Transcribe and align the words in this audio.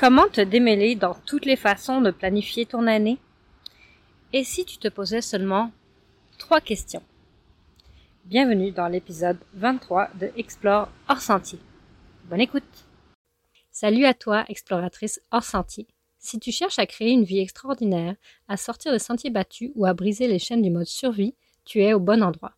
Comment 0.00 0.30
te 0.30 0.40
démêler 0.40 0.94
dans 0.94 1.12
toutes 1.26 1.44
les 1.44 1.56
façons 1.56 2.00
de 2.00 2.10
planifier 2.10 2.64
ton 2.64 2.86
année? 2.86 3.18
Et 4.32 4.44
si 4.44 4.64
tu 4.64 4.78
te 4.78 4.88
posais 4.88 5.20
seulement 5.20 5.72
trois 6.38 6.62
questions? 6.62 7.02
Bienvenue 8.24 8.70
dans 8.70 8.88
l'épisode 8.88 9.36
23 9.52 10.08
de 10.18 10.30
Explore 10.38 10.88
hors 11.06 11.20
sentier. 11.20 11.58
Bonne 12.30 12.40
écoute 12.40 12.86
Salut 13.70 14.06
à 14.06 14.14
toi, 14.14 14.46
exploratrice 14.48 15.20
hors 15.32 15.44
sentier. 15.44 15.86
Si 16.18 16.40
tu 16.40 16.50
cherches 16.50 16.78
à 16.78 16.86
créer 16.86 17.10
une 17.10 17.24
vie 17.24 17.40
extraordinaire, 17.40 18.16
à 18.48 18.56
sortir 18.56 18.92
des 18.92 18.98
sentiers 18.98 19.28
battus 19.28 19.70
ou 19.74 19.84
à 19.84 19.92
briser 19.92 20.28
les 20.28 20.38
chaînes 20.38 20.62
du 20.62 20.70
mode 20.70 20.86
survie, 20.86 21.34
tu 21.66 21.82
es 21.82 21.92
au 21.92 22.00
bon 22.00 22.22
endroit. 22.22 22.54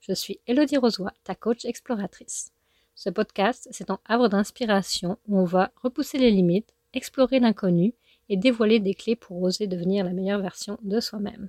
Je 0.00 0.14
suis 0.14 0.40
Elodie 0.46 0.78
Rosoy, 0.78 1.10
ta 1.24 1.34
coach 1.34 1.66
exploratrice. 1.66 2.52
Ce 2.94 3.10
podcast, 3.10 3.68
c'est 3.70 3.84
ton 3.84 3.98
havre 4.06 4.28
d'inspiration 4.28 5.18
où 5.28 5.38
on 5.38 5.44
va 5.44 5.70
repousser 5.82 6.16
les 6.16 6.30
limites, 6.30 6.72
explorer 6.92 7.40
l'inconnu 7.40 7.94
et 8.28 8.36
dévoiler 8.36 8.80
des 8.80 8.94
clés 8.94 9.16
pour 9.16 9.42
oser 9.42 9.66
devenir 9.66 10.04
la 10.04 10.12
meilleure 10.12 10.40
version 10.40 10.78
de 10.82 11.00
soi-même. 11.00 11.48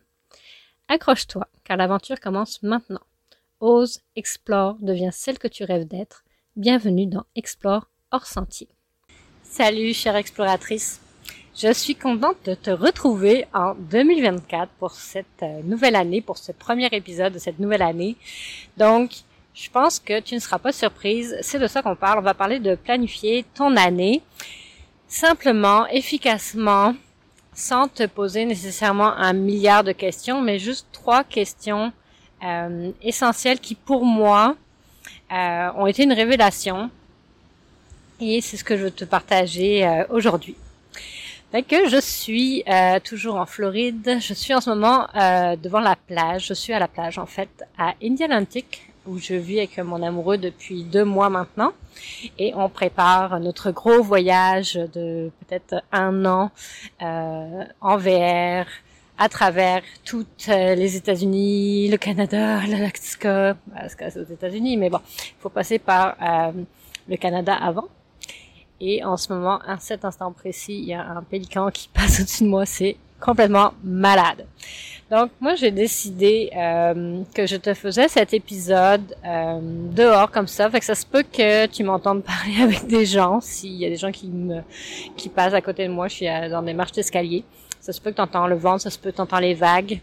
Accroche-toi, 0.88 1.48
car 1.64 1.78
l'aventure 1.78 2.20
commence 2.20 2.64
maintenant. 2.64 3.02
Ose, 3.59 4.02
explore, 4.16 4.78
deviens 4.80 5.12
celle 5.12 5.40
que 5.40 5.48
tu 5.48 5.64
rêves 5.64 5.88
d'être. 5.88 6.23
Bienvenue 6.55 7.08
dans 7.08 7.26
Explore 7.36 7.88
hors 8.12 8.28
sentier. 8.28 8.68
Salut, 9.44 9.94
chère 9.94 10.16
exploratrice. 10.16 11.02
Je 11.56 11.73
suis 11.73 11.95
contente 11.95 12.38
de 12.45 12.54
te 12.54 12.70
retrouver 12.70 13.45
en 13.54 13.73
2024 13.73 14.72
pour 14.73 14.92
cette 14.92 15.26
euh, 15.42 15.64
nouvelle 15.64 15.95
année, 15.95 16.22
pour 16.22 16.38
ce 16.38 16.52
premier 16.52 16.86
épisode 16.92 17.34
de 17.34 17.40
cette 17.40 17.58
nouvelle 17.58 17.81
année. 17.81 18.16
Donc, 18.78 19.12
je 19.56 19.67
pense 19.72 20.00
que 20.00 20.20
tu 20.20 20.36
ne 20.36 20.40
seras 20.40 20.59
pas 20.59 20.72
surprise. 20.72 21.36
C'est 21.42 21.58
de 21.58 21.66
ça 21.66 21.81
qu'on 21.81 21.95
parle. 21.95 22.20
On 22.20 22.22
va 22.22 22.36
parler 22.36 22.59
de 22.59 22.76
planifier 22.76 23.44
ton 23.56 23.76
année 23.76 24.22
simplement, 25.07 25.88
efficacement, 25.88 26.95
sans 27.53 27.88
te 27.88 28.05
poser 28.05 28.45
nécessairement 28.45 29.13
un 29.13 29.33
milliard 29.33 29.83
de 29.83 29.91
questions, 29.91 30.41
mais 30.41 30.59
juste 30.59 30.88
trois 30.91 31.23
questions 31.23 31.91
euh, 32.44 32.91
essentielles 33.02 33.59
qui, 33.59 33.73
pour 33.73 34.05
moi, 34.05 34.55
euh, 35.31 35.69
ont 35.75 35.88
été 35.88 36.03
une 36.03 36.14
révélation. 36.14 36.91
Et 38.19 38.41
c'est 38.41 38.58
ce 38.58 38.64
que 38.64 38.77
je 38.77 38.83
veux 38.83 38.91
te 38.91 39.05
partager 39.05 39.86
euh, 39.86 40.03
aujourd'hui. 40.09 40.55
que 41.52 41.89
je 41.89 41.99
suis 41.99 42.64
euh, 42.67 42.99
toujours 42.99 43.36
en 43.36 43.45
Floride. 43.45 44.17
Je 44.19 44.33
suis 44.33 44.53
en 44.53 44.61
ce 44.61 44.69
moment 44.69 45.08
euh, 45.16 45.55
devant 45.55 45.80
la 45.80 45.95
plage. 45.95 46.47
Je 46.47 46.53
suis 46.53 46.73
à 46.73 46.80
la 46.80 46.88
plage 46.88 47.17
en 47.17 47.25
fait 47.25 47.49
à 47.77 47.94
Indialantic 48.03 48.86
où 49.08 49.17
je 49.17 49.33
vis 49.33 49.59
avec 49.59 49.77
mon 49.80 50.02
amoureux 50.03 50.38
depuis 50.38 50.83
deux 50.83 51.05
mois 51.05 51.30
maintenant. 51.30 51.72
Et 52.38 52.53
on 52.55 52.69
prépare 52.69 53.39
notre 53.39 53.72
gros 53.72 54.03
voyage 54.03 54.73
de 54.73 55.31
peut-être 55.39 55.83
un 55.91 56.25
an 56.25 56.52
euh, 57.02 57.64
en 57.81 57.97
VR 57.97 58.67
à 59.17 59.30
travers 59.30 59.81
toutes 60.05 60.47
euh, 60.49 60.75
les 60.75 60.95
États-Unis, 60.95 61.89
le 61.89 61.97
Canada, 61.97 62.61
l'Alaska, 62.67 63.55
que 63.97 64.09
c'est 64.09 64.19
aux 64.19 64.31
États-Unis, 64.31 64.77
mais 64.77 64.89
bon, 64.89 64.99
il 65.08 65.42
faut 65.42 65.49
passer 65.49 65.80
par 65.80 66.16
euh, 66.21 66.52
le 67.08 67.17
Canada 67.17 67.55
avant. 67.55 67.88
Et 68.80 69.03
en 69.03 69.17
ce 69.17 69.33
moment, 69.33 69.59
à 69.66 69.80
cet 69.80 70.05
instant 70.05 70.31
précis, 70.31 70.77
il 70.77 70.86
y 70.86 70.94
a 70.94 71.03
un 71.03 71.23
pélican 71.23 71.71
qui 71.71 71.88
passe 71.94 72.19
au-dessus 72.19 72.44
de 72.44 72.49
moi, 72.49 72.66
c'est 72.67 72.95
complètement 73.20 73.73
malade. 73.84 74.46
Donc 75.10 75.32
moi 75.40 75.56
j'ai 75.56 75.72
décidé 75.72 76.52
euh, 76.54 77.22
que 77.34 77.48
je 77.48 77.56
te 77.56 77.73
faisais 77.73 78.10
cet 78.10 78.34
épisode 78.34 79.16
euh, 79.26 79.60
dehors 79.62 80.30
comme 80.30 80.48
ça, 80.48 80.70
fait 80.70 80.80
que 80.80 80.86
ça 80.86 80.96
se 80.96 81.06
peut 81.06 81.23
que 81.23 81.66
tu 81.68 81.84
m'entendes 81.84 82.23
parler 82.23 82.56
avec 82.62 82.88
des 82.88 83.06
gens, 83.06 83.40
s'il 83.40 83.76
y 83.76 83.86
a 83.86 83.90
des 83.90 83.95
gens 83.95 84.12
qui 84.12 84.28
me 84.28 84.62
qui 85.16 85.30
passent 85.30 85.54
à 85.54 85.62
côté 85.62 85.88
de 85.88 85.94
moi, 85.94 86.10
je 86.10 86.16
suis 86.16 86.26
dans 86.26 86.62
des 86.62 86.73
marches 86.73 86.92
d'escalier. 86.92 87.45
Ça 87.80 87.94
se 87.94 88.02
peut 88.02 88.12
que 88.12 88.18
tu 88.18 88.22
entends 88.22 88.48
le 88.48 88.56
vent, 88.56 88.78
ça 88.78 88.90
se 88.90 89.00
peut 89.00 89.12
que 89.12 89.16
tu 89.16 89.22
entends 89.22 89.40
les 89.40 89.54
vagues. 89.54 90.02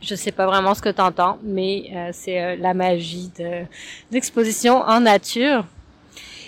Je 0.00 0.14
sais 0.14 0.32
pas 0.32 0.46
vraiment 0.46 0.74
ce 0.74 0.80
que 0.80 0.90
tu 0.90 1.00
entends, 1.00 1.38
mais 1.42 1.90
euh, 1.92 2.10
c'est 2.12 2.56
la 2.56 2.72
magie 2.72 3.30
de 3.36 3.64
d'exposition 4.12 4.76
en 4.76 5.00
nature. 5.00 5.64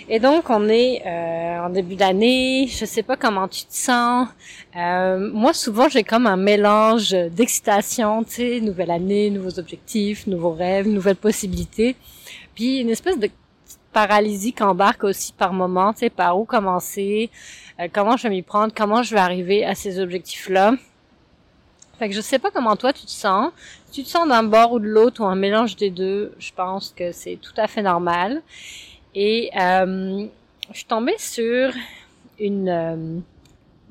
Et 0.09 0.19
donc, 0.19 0.49
on 0.49 0.67
est 0.67 1.01
euh, 1.05 1.65
en 1.65 1.69
début 1.69 1.95
d'année. 1.95 2.67
Je 2.67 2.85
sais 2.85 3.03
pas 3.03 3.15
comment 3.15 3.47
tu 3.47 3.63
te 3.65 3.73
sens. 3.73 4.27
Euh, 4.75 5.29
moi, 5.31 5.53
souvent, 5.53 5.87
j'ai 5.87 6.03
comme 6.03 6.27
un 6.27 6.35
mélange 6.35 7.11
d'excitation, 7.11 8.23
tu 8.23 8.31
sais, 8.31 8.59
nouvelle 8.59 8.91
année, 8.91 9.29
nouveaux 9.29 9.59
objectifs, 9.59 10.27
nouveaux 10.27 10.51
rêves, 10.51 10.87
nouvelles 10.87 11.15
possibilités. 11.15 11.95
Puis 12.53 12.79
une 12.79 12.89
espèce 12.89 13.17
de 13.17 13.29
paralysie 13.93 14.51
qui 14.53 14.63
embarque 14.63 15.03
aussi 15.05 15.31
par 15.31 15.53
moment, 15.53 15.93
tu 15.93 15.99
sais, 15.99 16.09
par 16.09 16.37
où 16.37 16.43
commencer, 16.43 17.29
euh, 17.79 17.87
comment 17.91 18.17
je 18.17 18.23
vais 18.23 18.29
m'y 18.29 18.41
prendre, 18.41 18.73
comment 18.75 19.03
je 19.03 19.13
vais 19.13 19.21
arriver 19.21 19.63
à 19.63 19.73
ces 19.73 19.99
objectifs-là. 19.99 20.73
Fait 21.99 22.09
que 22.09 22.15
je 22.15 22.21
sais 22.21 22.39
pas 22.39 22.49
comment 22.51 22.75
toi 22.75 22.91
tu 22.91 23.05
te 23.05 23.11
sens. 23.11 23.51
Tu 23.93 24.03
te 24.03 24.09
sens 24.09 24.27
d'un 24.27 24.43
bord 24.43 24.73
ou 24.73 24.79
de 24.79 24.87
l'autre 24.87 25.21
ou 25.21 25.25
un 25.25 25.35
mélange 25.35 25.75
des 25.75 25.91
deux, 25.91 26.33
je 26.39 26.51
pense 26.51 26.93
que 26.97 27.11
c'est 27.11 27.37
tout 27.39 27.53
à 27.55 27.67
fait 27.67 27.83
normal. 27.83 28.41
Et 29.15 29.51
euh, 29.59 30.25
je 30.71 30.77
suis 30.77 30.85
tombée 30.85 31.17
sur 31.17 31.71
une, 32.39 32.69
euh, 32.69 33.19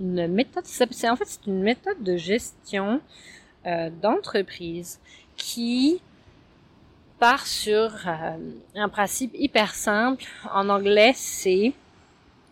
une 0.00 0.26
méthode, 0.28 0.64
en 0.64 1.16
fait 1.16 1.26
c'est 1.26 1.46
une 1.46 1.62
méthode 1.62 2.02
de 2.02 2.16
gestion 2.16 3.00
euh, 3.64 3.90
d'entreprise 4.02 4.98
qui 5.36 6.00
part 7.20 7.46
sur 7.46 7.92
euh, 8.06 8.36
un 8.74 8.88
principe 8.88 9.30
hyper 9.34 9.72
simple. 9.74 10.24
En 10.52 10.68
anglais, 10.68 11.12
c'est 11.14 11.72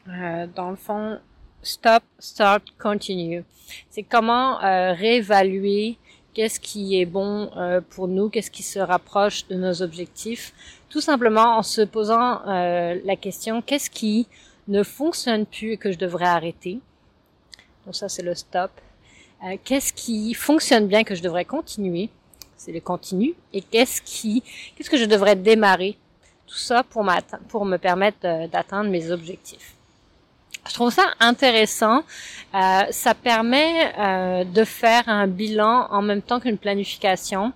euh, 0.08 0.46
dans 0.54 0.70
le 0.70 0.76
fond 0.76 1.18
stop, 1.62 2.04
start, 2.20 2.62
continue. 2.78 3.42
C'est 3.90 4.04
comment 4.04 4.58
réévaluer 4.58 5.98
qu'est-ce 6.32 6.60
qui 6.60 7.00
est 7.00 7.06
bon 7.06 7.50
pour 7.90 8.08
nous, 8.08 8.28
qu'est-ce 8.30 8.50
qui 8.50 8.62
se 8.62 8.78
rapproche 8.78 9.46
de 9.48 9.56
nos 9.56 9.82
objectifs 9.82 10.52
tout 10.90 11.00
simplement 11.00 11.56
en 11.56 11.62
se 11.62 11.80
posant 11.80 12.46
euh, 12.46 13.00
la 13.04 13.16
question 13.16 13.62
qu'est-ce 13.62 13.88
qui 13.88 14.26
ne 14.68 14.82
fonctionne 14.82 15.46
plus 15.46 15.72
et 15.72 15.76
que 15.78 15.90
je 15.92 15.98
devrais 15.98 16.26
arrêter? 16.26 16.80
Donc 17.86 17.94
ça 17.94 18.08
c'est 18.08 18.22
le 18.22 18.34
stop. 18.34 18.70
Euh, 19.44 19.56
qu'est-ce 19.64 19.92
qui 19.92 20.34
fonctionne 20.34 20.86
bien 20.86 21.02
que 21.04 21.14
je 21.14 21.22
devrais 21.22 21.46
continuer? 21.46 22.10
C'est 22.56 22.72
le 22.72 22.80
continu. 22.80 23.34
Et 23.54 23.62
qu'est-ce 23.62 24.02
qui 24.02 24.42
qu'est-ce 24.74 24.90
que 24.90 24.98
je 24.98 25.06
devrais 25.06 25.36
démarrer? 25.36 25.96
Tout 26.46 26.56
ça 26.56 26.82
pour 26.82 27.06
pour 27.48 27.64
me 27.64 27.78
permettre 27.78 28.18
euh, 28.24 28.48
d'atteindre 28.48 28.90
mes 28.90 29.10
objectifs. 29.10 29.74
Je 30.68 30.74
trouve 30.74 30.92
ça 30.92 31.06
intéressant. 31.20 32.02
Euh, 32.54 32.82
ça 32.90 33.14
permet 33.14 33.92
euh, 33.98 34.44
de 34.44 34.64
faire 34.64 35.08
un 35.08 35.26
bilan 35.26 35.86
en 35.90 36.02
même 36.02 36.20
temps 36.20 36.40
qu'une 36.40 36.58
planification 36.58 37.52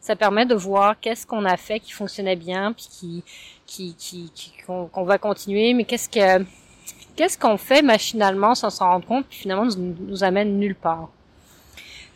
ça 0.00 0.16
permet 0.16 0.46
de 0.46 0.54
voir 0.54 0.98
qu'est-ce 1.00 1.26
qu'on 1.26 1.44
a 1.44 1.56
fait 1.56 1.80
qui 1.80 1.92
fonctionnait 1.92 2.36
bien, 2.36 2.72
puis 2.72 2.86
qui, 2.90 3.24
qui, 3.66 3.94
qui, 3.94 4.52
qu'on, 4.66 5.04
va 5.04 5.18
continuer, 5.18 5.74
mais 5.74 5.84
qu'est-ce 5.84 6.08
que, 6.08 6.44
qu'est-ce 7.16 7.38
qu'on 7.38 7.56
fait 7.56 7.82
machinalement 7.82 8.54
sans 8.54 8.70
s'en 8.70 8.90
rendre 8.90 9.06
compte, 9.06 9.26
puis 9.26 9.38
finalement 9.38 9.64
nous, 9.64 9.94
nous 10.00 10.24
amène 10.24 10.58
nulle 10.58 10.74
part? 10.74 11.08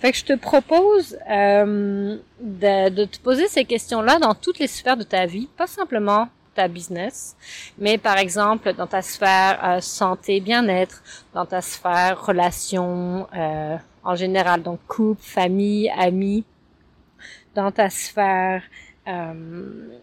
Fait 0.02 0.10
que 0.10 0.18
je 0.18 0.24
te 0.24 0.32
propose 0.32 1.16
euh, 1.30 2.18
de, 2.40 2.88
de, 2.88 3.04
te 3.04 3.20
poser 3.20 3.46
ces 3.46 3.64
questions-là 3.64 4.18
dans 4.18 4.34
toutes 4.34 4.58
les 4.58 4.66
sphères 4.66 4.96
de 4.96 5.04
ta 5.04 5.26
vie, 5.26 5.48
pas 5.56 5.68
simplement 5.68 6.28
ta 6.56 6.68
business, 6.68 7.36
mais 7.78 7.98
par 7.98 8.18
exemple 8.18 8.74
dans 8.74 8.88
ta 8.88 9.00
sphère 9.00 9.60
euh, 9.64 9.80
santé, 9.80 10.40
bien-être, 10.40 11.02
dans 11.34 11.46
ta 11.46 11.60
sphère 11.60 12.26
relation 12.26 13.28
euh, 13.36 13.76
en 14.04 14.16
général, 14.16 14.62
donc 14.62 14.80
couple, 14.88 15.22
famille, 15.22 15.88
amis, 15.90 16.44
dans 17.54 17.70
ta 17.70 17.90
sphère 17.90 18.62
euh, 19.08 19.98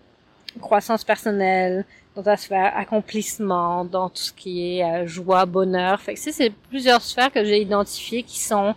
croissance 0.59 1.03
personnelle, 1.03 1.85
dans 2.15 2.23
ta 2.23 2.37
sphère 2.37 2.75
accomplissement, 2.75 3.85
dans 3.85 4.09
tout 4.09 4.21
ce 4.21 4.33
qui 4.33 4.77
est 4.77 4.83
euh, 4.83 5.07
joie, 5.07 5.45
bonheur. 5.45 6.01
Fait 6.01 6.15
que 6.15 6.19
c'est 6.19 6.51
plusieurs 6.69 7.01
sphères 7.01 7.31
que 7.31 7.43
j'ai 7.43 7.61
identifiées 7.61 8.23
qui 8.23 8.39
sont 8.39 8.75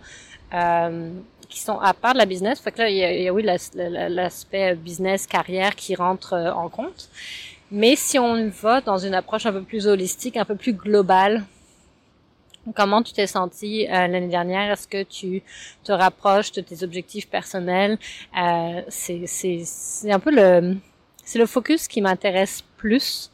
euh, 0.54 1.10
qui 1.48 1.60
sont 1.60 1.78
à 1.78 1.92
part 1.92 2.14
de 2.14 2.18
la 2.18 2.26
business. 2.26 2.60
Fait 2.60 2.72
que 2.72 2.78
là, 2.78 2.88
il 2.88 2.96
y 2.96 3.04
a, 3.04 3.12
il 3.12 3.22
y 3.22 3.28
a 3.28 3.32
oui 3.32 3.42
l'aspect 3.42 4.74
business, 4.74 5.26
carrière 5.26 5.74
qui 5.76 5.94
rentre 5.94 6.32
euh, 6.32 6.52
en 6.52 6.68
compte. 6.68 7.08
Mais 7.70 7.96
si 7.96 8.18
on 8.18 8.48
va 8.48 8.80
dans 8.80 8.98
une 8.98 9.14
approche 9.14 9.46
un 9.46 9.52
peu 9.52 9.62
plus 9.62 9.86
holistique, 9.86 10.36
un 10.36 10.44
peu 10.44 10.56
plus 10.56 10.74
globale, 10.74 11.44
Comment 12.74 13.02
tu 13.02 13.12
t'es 13.12 13.26
senti 13.26 13.86
euh, 13.88 14.06
l'année 14.06 14.28
dernière? 14.28 14.70
Est-ce 14.70 14.86
que 14.86 15.02
tu 15.02 15.42
te 15.82 15.90
rapproches 15.90 16.52
de 16.52 16.60
tes 16.60 16.84
objectifs 16.84 17.28
personnels? 17.28 17.98
Euh, 18.38 18.82
C'est 18.88 20.10
un 20.10 20.20
peu 20.20 20.30
le 20.30 20.76
c'est 21.24 21.38
le 21.38 21.46
focus 21.46 21.88
qui 21.88 22.00
m'intéresse 22.00 22.64
plus. 22.76 23.30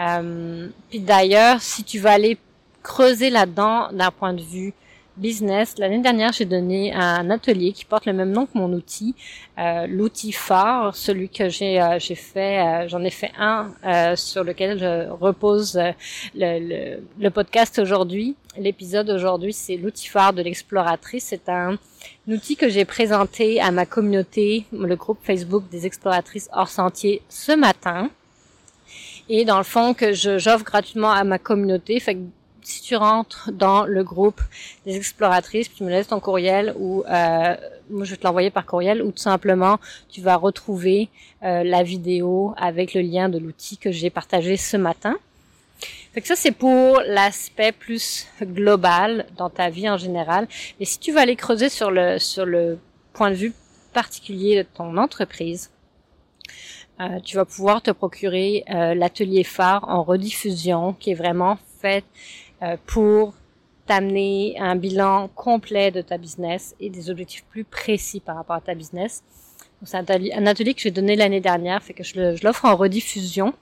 Euh, 0.00 0.68
puis 0.88 1.00
d'ailleurs, 1.00 1.60
si 1.60 1.82
tu 1.82 1.98
vas 1.98 2.12
aller 2.12 2.38
creuser 2.82 3.30
là-dedans 3.30 3.88
d'un 3.92 4.10
point 4.10 4.32
de 4.32 4.42
vue 4.42 4.72
business. 5.16 5.74
L'année 5.78 6.00
dernière, 6.00 6.32
j'ai 6.32 6.44
donné 6.44 6.92
un 6.92 7.30
atelier 7.30 7.72
qui 7.72 7.84
porte 7.84 8.06
le 8.06 8.12
même 8.12 8.30
nom 8.30 8.46
que 8.46 8.56
mon 8.56 8.72
outil, 8.72 9.14
euh, 9.58 9.86
l'outil 9.86 10.32
phare, 10.32 10.94
celui 10.94 11.28
que 11.28 11.48
j'ai 11.48 11.80
euh, 11.80 11.98
fait, 11.98 12.58
euh, 12.58 12.88
j'en 12.88 13.02
ai 13.02 13.10
fait 13.10 13.32
un 13.38 13.70
sur 14.16 14.44
lequel 14.44 14.78
je 14.78 15.10
repose 15.10 15.80
le, 16.34 17.28
podcast 17.30 17.78
aujourd'hui. 17.78 18.36
L'épisode 18.58 19.10
aujourd'hui, 19.10 19.52
c'est 19.52 19.76
l'outil 19.76 20.08
phare 20.08 20.32
de 20.32 20.42
l'exploratrice. 20.42 21.24
C'est 21.24 21.48
un, 21.48 21.78
outil 22.28 22.56
que 22.56 22.68
j'ai 22.68 22.84
présenté 22.84 23.60
à 23.60 23.70
ma 23.70 23.86
communauté, 23.86 24.66
le 24.72 24.96
groupe 24.96 25.18
Facebook 25.22 25.68
des 25.70 25.86
exploratrices 25.86 26.48
hors 26.52 26.68
sentier 26.68 27.22
ce 27.28 27.52
matin. 27.52 28.10
Et 29.28 29.44
dans 29.44 29.58
le 29.58 29.64
fond, 29.64 29.92
que 29.92 30.12
j'offre 30.12 30.64
gratuitement 30.64 31.10
à 31.10 31.24
ma 31.24 31.38
communauté. 31.38 32.00
Si 32.66 32.82
tu 32.82 32.96
rentres 32.96 33.50
dans 33.52 33.86
le 33.86 34.02
groupe 34.02 34.40
des 34.84 34.96
exploratrices, 34.96 35.72
tu 35.72 35.84
me 35.84 35.88
laisses 35.88 36.08
ton 36.08 36.18
courriel 36.18 36.74
ou 36.76 37.04
euh, 37.04 37.56
moi 37.90 38.04
je 38.04 38.10
vais 38.10 38.16
te 38.16 38.24
l'envoyer 38.26 38.50
par 38.50 38.66
courriel 38.66 39.02
ou 39.02 39.12
tout 39.12 39.22
simplement 39.22 39.78
tu 40.08 40.20
vas 40.20 40.34
retrouver 40.34 41.08
euh, 41.44 41.62
la 41.62 41.84
vidéo 41.84 42.54
avec 42.56 42.92
le 42.94 43.02
lien 43.02 43.28
de 43.28 43.38
l'outil 43.38 43.76
que 43.78 43.92
j'ai 43.92 44.10
partagé 44.10 44.56
ce 44.56 44.76
matin. 44.76 45.16
Fait 46.12 46.20
que 46.20 46.26
ça 46.26 46.34
c'est 46.34 46.50
pour 46.50 47.00
l'aspect 47.06 47.70
plus 47.70 48.26
global 48.42 49.26
dans 49.36 49.48
ta 49.48 49.70
vie 49.70 49.88
en 49.88 49.96
général. 49.96 50.48
Mais 50.80 50.86
si 50.86 50.98
tu 50.98 51.12
vas 51.12 51.20
aller 51.20 51.36
creuser 51.36 51.68
sur 51.68 51.92
le 51.92 52.18
sur 52.18 52.46
le 52.46 52.80
point 53.12 53.30
de 53.30 53.36
vue 53.36 53.52
particulier 53.92 54.56
de 54.56 54.66
ton 54.74 54.96
entreprise, 54.96 55.70
euh, 57.00 57.20
tu 57.20 57.36
vas 57.36 57.44
pouvoir 57.44 57.80
te 57.80 57.92
procurer 57.92 58.64
euh, 58.70 58.94
l'atelier 58.94 59.44
phare 59.44 59.84
en 59.88 60.02
rediffusion 60.02 60.94
qui 60.94 61.12
est 61.12 61.14
vraiment 61.14 61.58
fait 61.80 62.04
pour 62.86 63.34
t'amener 63.86 64.56
un 64.58 64.76
bilan 64.76 65.28
complet 65.28 65.90
de 65.90 66.02
ta 66.02 66.18
business 66.18 66.74
et 66.80 66.90
des 66.90 67.08
objectifs 67.08 67.44
plus 67.44 67.64
précis 67.64 68.20
par 68.20 68.36
rapport 68.36 68.56
à 68.56 68.60
ta 68.60 68.74
business. 68.74 69.22
C'est 69.84 69.96
un 69.96 70.46
atelier 70.46 70.74
que 70.74 70.80
j'ai 70.80 70.90
donné 70.90 71.16
l'année 71.16 71.40
dernière, 71.40 71.82
fait 71.82 71.92
que 71.92 72.02
je 72.02 72.42
l'offre 72.44 72.64
en 72.64 72.76
rediffusion. 72.76 73.54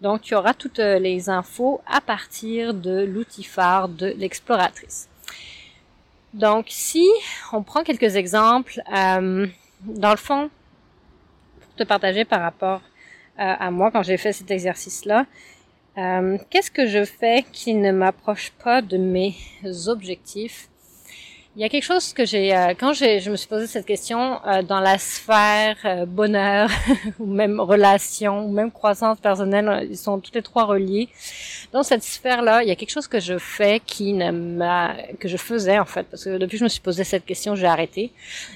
Donc, 0.00 0.22
tu 0.22 0.34
auras 0.34 0.54
toutes 0.54 0.78
euh, 0.78 0.98
les 0.98 1.28
infos 1.28 1.82
à 1.86 2.00
partir 2.00 2.72
de 2.72 3.04
l'outil 3.04 3.42
phare 3.42 3.88
de 3.88 4.06
l'exploratrice. 4.06 5.08
Donc, 6.32 6.66
si 6.68 7.06
on 7.52 7.62
prend 7.62 7.82
quelques 7.82 8.16
exemples, 8.16 8.80
euh, 8.96 9.46
dans 9.82 10.10
le 10.10 10.16
fond, 10.16 10.48
pour 11.60 11.74
te 11.74 11.84
partager 11.84 12.24
par 12.24 12.40
rapport 12.40 12.82
à 13.36 13.70
moi 13.70 13.90
quand 13.90 14.02
j'ai 14.02 14.18
fait 14.18 14.34
cet 14.34 14.50
exercice-là, 14.50 15.24
euh, 15.98 16.38
qu'est-ce 16.50 16.70
que 16.70 16.86
je 16.86 17.04
fais 17.04 17.44
qui 17.52 17.74
ne 17.74 17.90
m'approche 17.90 18.52
pas 18.62 18.80
de 18.80 18.96
mes 18.96 19.34
objectifs? 19.88 20.68
Il 21.56 21.62
y 21.62 21.64
a 21.64 21.68
quelque 21.68 21.84
chose 21.84 22.12
que 22.12 22.24
j'ai, 22.24 22.56
euh, 22.56 22.74
quand 22.78 22.92
je 22.92 23.28
me 23.28 23.34
suis 23.34 23.48
posé 23.48 23.66
cette 23.66 23.84
question 23.84 24.40
euh, 24.46 24.62
dans 24.62 24.78
la 24.78 24.98
sphère 24.98 26.06
bonheur 26.06 26.70
ou 27.18 27.26
même 27.26 27.58
relation 27.58 28.46
ou 28.46 28.52
même 28.52 28.70
croissance 28.70 29.18
personnelle, 29.18 29.88
ils 29.90 29.98
sont 29.98 30.20
tous 30.20 30.30
les 30.32 30.42
trois 30.42 30.64
reliés. 30.64 31.08
Dans 31.72 31.82
cette 31.82 32.04
sphère-là, 32.04 32.62
il 32.62 32.68
y 32.68 32.72
a 32.72 32.76
quelque 32.76 32.92
chose 32.92 33.08
que 33.08 33.18
je 33.18 33.36
fais 33.36 33.82
qui 33.84 34.12
ne 34.12 34.30
m'a, 34.30 34.94
que 35.18 35.26
je 35.26 35.36
faisais 35.36 35.80
en 35.80 35.86
fait, 35.86 36.04
parce 36.04 36.22
que 36.24 36.38
depuis 36.38 36.52
que 36.52 36.60
je 36.60 36.64
me 36.64 36.68
suis 36.68 36.80
posé 36.80 37.02
cette 37.02 37.26
question, 37.26 37.56
j'ai 37.56 37.66
arrêté. 37.66 38.12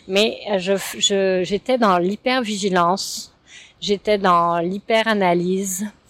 Mais 0.07 0.39
je, 0.59 1.43
j'étais 1.43 1.79
dans 1.79 1.99
l'hypervigilance, 1.99 3.35
j'étais 3.81 4.19
dans 4.19 4.61
l'hyperanalyse 4.61 5.85
euh, 5.85 6.04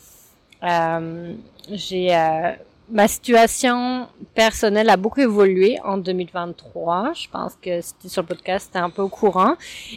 j'ai 1.71 2.17
euh, 2.17 2.53
ma 2.91 3.09
situation 3.09 4.09
personnelle 4.35 4.91
a 4.91 4.97
beaucoup 4.97 5.21
évolué 5.21 5.79
en 5.85 5.97
2023. 5.97 7.13
Je 7.15 7.29
pense 7.29 7.57
que 7.61 7.81
c'était 7.81 8.09
sur 8.09 8.23
le 8.23 8.29
podcast, 8.29 8.67
c'était 8.67 8.79
un 8.79 8.91
peu 8.91 9.03
au 9.03 9.09
courant. 9.09 9.55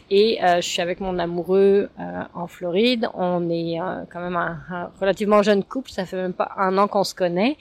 Et 0.09 0.43
euh, 0.43 0.57
je 0.57 0.67
suis 0.67 0.81
avec 0.81 0.99
mon 0.99 1.19
amoureux 1.19 1.89
euh, 1.99 2.21
en 2.33 2.47
Floride. 2.47 3.09
On 3.13 3.49
est 3.49 3.79
euh, 3.79 4.03
quand 4.11 4.19
même 4.19 4.35
un, 4.35 4.89
relativement 4.99 5.41
jeune 5.43 5.63
couple. 5.63 5.91
Ça 5.91 6.05
fait 6.05 6.17
même 6.17 6.33
pas 6.33 6.51
un 6.57 6.77
an 6.77 6.87
qu'on 6.87 7.03
se 7.03 7.15
connaît. 7.15 7.57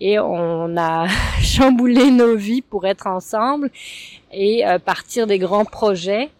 Et 0.00 0.18
on 0.18 0.76
a 0.76 1.06
chamboulé 1.42 2.10
nos 2.10 2.36
vies 2.36 2.62
pour 2.62 2.86
être 2.86 3.06
ensemble 3.06 3.70
et 4.32 4.64
partir 4.84 5.26
des 5.26 5.38
grands 5.38 5.64
projets. 5.64 6.30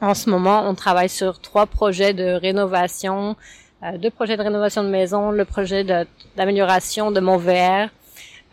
En 0.00 0.12
ce 0.12 0.28
moment, 0.28 0.68
on 0.68 0.74
travaille 0.74 1.08
sur 1.08 1.40
trois 1.40 1.66
projets 1.66 2.12
de 2.12 2.34
rénovation 2.34 3.30
euh, 3.30 3.34
deux 3.98 4.10
projets 4.10 4.36
de 4.36 4.42
rénovation 4.42 4.82
de 4.82 4.88
maison, 4.88 5.30
le 5.30 5.44
projet 5.44 5.84
d'amélioration 6.36 7.10
de, 7.10 7.20
mon 7.20 7.36
VR, 7.36 7.88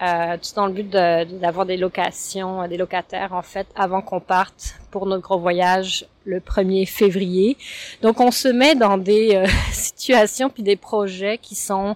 euh, 0.02 0.38
tout 0.38 0.56
dans 0.56 0.66
le 0.66 0.74
but 0.74 0.90
d'avoir 0.90 1.66
des 1.66 1.78
locations, 1.78 2.68
des 2.68 2.78
locataires 2.78 3.34
en 3.34 3.42
fait, 3.42 3.68
avant 3.76 4.02
qu'on 4.02 4.20
parte 4.20 4.76
pour 4.90 5.06
notre 5.06 5.24
gros 5.24 5.40
voyage 5.40 6.06
le 6.26 6.40
1er 6.40 6.88
février. 6.88 7.58
Donc 8.02 8.20
on 8.20 8.32
se 8.32 8.48
met 8.48 8.76
dans 8.76 8.98
des 8.98 9.36
euh, 9.36 9.46
situations 9.72 10.50
puis 10.50 10.64
des 10.64 10.76
projets 10.76 11.38
qui 11.38 11.56
sont 11.56 11.96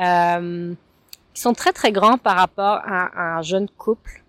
euh, 0.00 0.72
qui 1.34 1.42
sont 1.42 1.52
très 1.52 1.72
très 1.72 1.92
grands 1.92 2.18
par 2.18 2.36
rapport 2.36 2.80
à, 2.84 3.36
un 3.36 3.42
jeune 3.42 3.68
couple. 3.68 4.22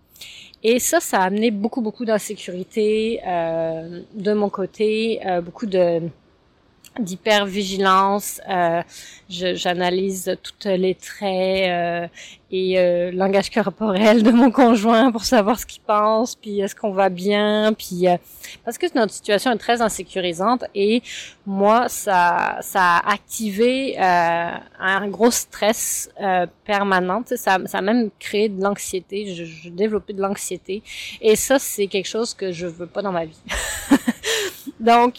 Et 0.61 0.79
ça, 0.79 0.99
ça 0.99 1.21
a 1.21 1.23
amené 1.23 1.51
beaucoup 1.51 1.81
beaucoup 1.81 2.05
d'insécurité 2.05 3.19
euh, 3.25 4.01
de 4.13 4.33
mon 4.33 4.49
côté, 4.49 5.19
euh, 5.25 5.41
beaucoup 5.41 5.65
de 5.65 6.01
d'hypervigilance. 6.99 8.41
Euh, 8.49 8.81
J'analyse 9.29 10.35
toutes 10.41 10.65
les 10.65 10.95
traits 10.95 11.69
euh, 11.69 12.07
et 12.51 12.79
euh, 12.79 13.11
langage 13.11 13.51
corporel 13.51 14.23
de 14.23 14.31
mon 14.31 14.49
conjoint 14.49 15.11
pour 15.11 15.23
savoir 15.23 15.59
ce 15.59 15.67
qu'il 15.67 15.83
pense, 15.83 16.35
puis 16.35 16.59
est-ce 16.59 16.75
qu'on 16.75 16.91
va 16.91 17.09
bien, 17.09 17.73
puis 17.77 18.07
euh, 18.07 18.17
parce 18.65 18.79
que 18.79 18.87
notre 18.95 19.13
situation 19.13 19.51
est 19.51 19.57
très 19.57 19.83
insécurisante 19.83 20.65
et 20.73 21.03
moi 21.45 21.89
ça 21.89 22.57
ça 22.61 22.97
a 22.97 23.13
activé 23.13 23.95
euh, 23.99 24.51
un 24.79 25.07
gros 25.09 25.29
stress 25.29 26.09
euh, 26.19 26.47
permanent, 26.65 27.21
ça 27.25 27.59
ça 27.65 27.77
a 27.77 27.81
même 27.81 28.09
créé 28.17 28.49
de 28.49 28.63
l'anxiété, 28.63 29.35
je, 29.35 29.43
je 29.43 29.69
développais 29.69 30.13
de 30.13 30.21
l'anxiété 30.21 30.81
et 31.21 31.35
ça 31.35 31.59
c'est 31.59 31.85
quelque 31.85 32.07
chose 32.07 32.33
que 32.33 32.51
je 32.51 32.65
veux 32.65 32.87
pas 32.87 33.03
dans 33.03 33.11
ma 33.11 33.25
vie. 33.25 33.41
Donc 34.79 35.15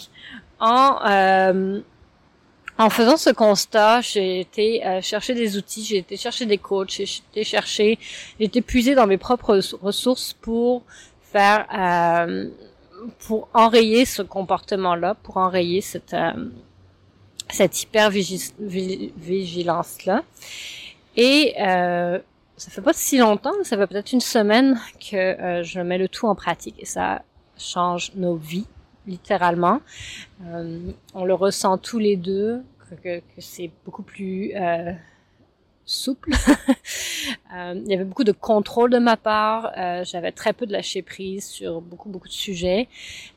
en, 0.61 0.99
euh, 1.07 1.81
en 2.81 2.89
faisant 2.89 3.19
ce 3.19 3.29
constat, 3.29 4.01
j'ai 4.01 4.41
été 4.41 4.87
euh, 4.87 5.03
chercher 5.03 5.35
des 5.35 5.59
outils, 5.59 5.85
j'ai 5.85 5.99
été 5.99 6.17
chercher 6.17 6.47
des 6.47 6.57
coachs, 6.57 6.93
j'ai 6.93 7.03
été 7.03 7.45
chercher, 7.45 7.99
j'ai 8.39 8.47
été 8.47 8.63
puiser 8.63 8.95
dans 8.95 9.07
mes 9.07 9.19
propres 9.19 9.61
ressources 9.83 10.33
pour 10.33 10.83
faire, 11.21 11.67
euh, 11.77 12.49
pour 13.27 13.49
enrayer 13.53 14.07
ce 14.07 14.23
comportement-là, 14.23 15.15
pour 15.23 15.37
enrayer 15.37 15.83
cette 15.83 16.17
cette 17.51 17.83
hyper 17.83 18.11
vigilance 18.11 20.07
là. 20.07 20.23
Et 21.17 21.55
euh, 21.61 22.19
ça 22.57 22.71
fait 22.71 22.81
pas 22.81 22.95
si 22.95 23.19
longtemps, 23.19 23.53
ça 23.63 23.77
fait 23.77 23.87
peut-être 23.89 24.13
une 24.13 24.21
semaine 24.21 24.81
que 25.01 25.63
je 25.63 25.81
mets 25.81 25.99
le 25.99 26.09
tout 26.09 26.27
en 26.29 26.35
pratique 26.35 26.77
et 26.79 26.87
ça 26.87 27.23
change 27.59 28.13
nos 28.15 28.37
vies 28.37 28.67
littéralement. 29.07 29.81
Euh, 30.47 30.79
on 31.15 31.25
le 31.25 31.35
ressent 31.35 31.79
tous 31.79 31.99
les 31.99 32.17
deux, 32.17 32.63
que, 33.03 33.19
que 33.19 33.41
c'est 33.41 33.71
beaucoup 33.85 34.03
plus 34.03 34.53
euh, 34.55 34.93
souple. 35.91 36.31
euh, 37.55 37.75
il 37.85 37.91
y 37.91 37.95
avait 37.95 38.05
beaucoup 38.05 38.25
de 38.25 38.33
contrôle 38.33 38.91
de 38.91 38.99
ma 38.99 39.17
part. 39.17 39.73
Euh, 39.77 40.05
J'avais 40.05 40.33
très 40.33 40.53
peu 40.53 40.67
de 40.67 40.73
lâcher 40.73 41.03
prise 41.03 41.47
sur 41.47 41.81
beaucoup 41.81 42.09
beaucoup 42.09 42.29
de 42.29 42.33
sujets. 42.33 42.89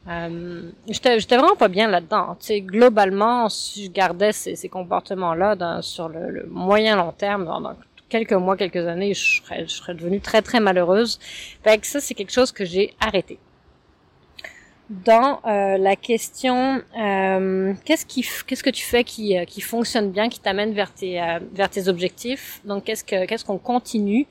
Euh, 0.08 0.70
J'étais 0.88 1.38
vraiment 1.38 1.56
pas 1.56 1.68
bien 1.68 1.88
là-dedans. 1.88 2.36
Tu 2.40 2.48
sais, 2.48 2.62
globalement, 2.62 3.50
si 3.50 3.86
je 3.86 3.92
gardais 3.92 4.32
ces, 4.32 4.56
ces 4.56 4.70
comportements-là 4.70 5.82
sur 5.82 6.10
le, 6.10 6.30
le, 6.30 6.46
moyen 6.48 6.96
long 6.96 7.12
terme, 7.12 7.46
dans, 7.46 7.76
quelques 8.10 8.34
mois, 8.34 8.56
quelques 8.56 8.88
années, 8.88 9.14
je 9.14 9.42
serais, 9.42 9.64
je 9.68 9.74
serais 9.74 9.96
devenue 9.96 10.22
très 10.22 10.42
très 10.42 10.60
malheureuse. 10.60 11.20
Fait 11.64 11.78
que 11.80 11.88
ça, 11.88 12.00
c'est 12.00 12.14
quelque 12.14 12.32
chose 12.32 12.52
que 12.52 12.66
j'ai 12.66 12.94
arrêté 13.00 13.40
dans 15.06 15.40
euh, 15.46 15.78
la 15.78 15.96
question 15.96 16.82
euh, 17.00 17.74
qu'est-ce 17.86 18.06
qui 18.06 18.26
qu'est-ce 18.46 18.64
que 18.64 18.70
tu 18.70 18.84
fais 18.84 19.04
qui, 19.04 19.38
euh, 19.38 19.46
qui 19.46 19.62
fonctionne 19.62 20.12
bien, 20.12 20.30
qui 20.30 20.40
t'amène 20.40 20.74
vers 20.74 20.94
tes 20.94 21.22
euh, 21.22 21.40
vers 21.54 21.70
tes 21.70 21.88
objectifs? 21.88 22.62
Donc 22.66 22.86
qu'est-ce 22.86 23.04
que 23.04 23.26
qu'est-ce 23.26 23.46
qu'on 23.46 23.58
continue? 23.58 24.28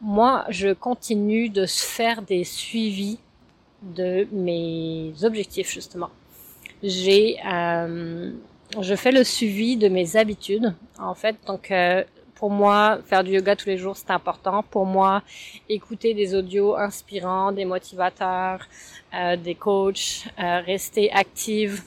Moi, 0.00 0.44
je 0.48 0.72
continue 0.72 1.48
de 1.48 1.66
faire 1.66 2.22
des 2.22 2.44
suivis 2.44 3.18
de 3.82 4.26
mes 4.32 5.12
objectifs 5.22 5.70
justement. 5.70 6.10
J'ai 6.82 7.36
je 8.80 8.96
fais 8.96 9.12
le 9.12 9.22
suivi 9.22 9.76
de 9.76 9.88
mes 9.88 10.16
habitudes 10.16 10.74
en 10.98 11.14
fait. 11.14 11.36
Donc 11.46 11.72
pour 12.34 12.50
moi, 12.50 12.98
faire 13.06 13.22
du 13.24 13.32
yoga 13.32 13.56
tous 13.56 13.68
les 13.68 13.78
jours, 13.78 13.96
c'est 13.96 14.10
important. 14.10 14.62
Pour 14.62 14.86
moi, 14.86 15.22
écouter 15.68 16.14
des 16.14 16.34
audios 16.34 16.76
inspirants, 16.76 17.52
des 17.52 17.64
motivateurs, 17.64 18.66
euh, 19.14 19.36
des 19.36 19.54
coachs, 19.54 20.26
euh, 20.38 20.60
rester 20.60 21.12
active 21.12 21.82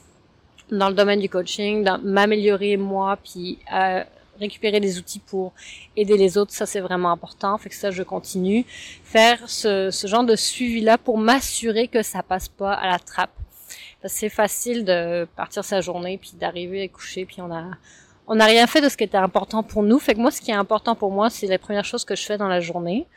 dans 0.72 0.90
le 0.90 0.96
domaine 0.96 1.20
du 1.20 1.30
coaching, 1.30 1.88
m'améliorer 2.04 2.78
moi, 2.78 3.18
puis 3.24 3.60
euh, 3.74 4.04
récupérer 4.40 4.80
des 4.80 4.98
outils 4.98 5.20
pour 5.20 5.54
aider 5.96 6.18
les 6.18 6.38
autres, 6.38 6.54
ça 6.54 6.66
c'est 6.66 6.82
vraiment 6.82 7.12
important. 7.12 7.58
Fait 7.58 7.70
que 7.70 7.76
ça, 7.76 7.92
je 7.92 8.04
continue. 8.04 8.66
Faire 9.04 9.50
ce, 9.50 9.92
ce 9.92 10.08
genre 10.08 10.24
de 10.24 10.36
suivi-là 10.36 10.98
pour 10.98 11.18
m'assurer 11.18 11.88
que 11.88 12.04
ça 12.04 12.24
passe 12.24 12.48
pas 12.48 12.74
à 12.74 12.88
la 12.88 13.00
trappe. 13.00 13.32
C'est 14.06 14.30
facile 14.30 14.86
de 14.86 15.28
partir 15.36 15.66
sa 15.66 15.82
journée 15.82 16.18
puis 16.18 16.32
d'arriver 16.36 16.84
à 16.84 16.88
coucher 16.88 17.26
puis 17.26 17.42
on 17.42 17.52
a 17.52 17.72
on 18.28 18.36
n'a 18.36 18.46
rien 18.46 18.68
fait 18.68 18.82
de 18.82 18.90
ce 18.90 18.98
qui 18.98 19.06
était 19.06 19.18
important 19.18 19.64
pour 19.64 19.84
nous. 19.84 20.00
Fait 20.00 20.14
que 20.14 20.20
moi, 20.20 20.32
ce 20.32 20.42
qui 20.42 20.52
est 20.52 20.56
important 20.56 20.96
pour 20.96 21.12
moi, 21.12 21.30
c'est 21.30 21.48
les 21.48 21.58
premières 21.58 21.86
choses 21.86 22.06
que 22.06 22.16
je 22.16 22.24
fais 22.24 22.38
dans 22.38 22.48
la 22.48 22.60
journée. 22.60 23.08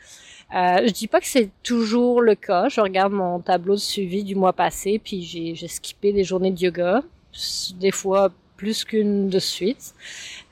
Euh, 0.53 0.85
je 0.85 0.91
dis 0.91 1.07
pas 1.07 1.19
que 1.19 1.27
c'est 1.27 1.49
toujours 1.63 2.21
le 2.21 2.35
cas. 2.35 2.67
Je 2.69 2.81
regarde 2.81 3.13
mon 3.13 3.39
tableau 3.39 3.75
de 3.75 3.79
suivi 3.79 4.23
du 4.23 4.35
mois 4.35 4.53
passé, 4.53 4.99
puis 5.03 5.21
j'ai, 5.23 5.55
j'ai 5.55 5.67
skippé 5.67 6.11
des 6.11 6.23
journées 6.23 6.51
de 6.51 6.59
yoga, 6.59 7.03
des 7.75 7.91
fois 7.91 8.31
plus 8.57 8.83
qu'une 8.83 9.29
de 9.29 9.39
suite. 9.39 9.93